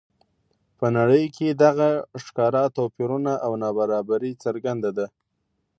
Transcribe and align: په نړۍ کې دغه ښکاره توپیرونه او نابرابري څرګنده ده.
په 0.77 0.85
نړۍ 0.97 1.25
کې 1.35 1.47
دغه 1.63 1.89
ښکاره 2.23 2.63
توپیرونه 2.77 3.33
او 3.45 3.51
نابرابري 3.63 4.31
څرګنده 4.43 4.91
ده. 4.97 5.07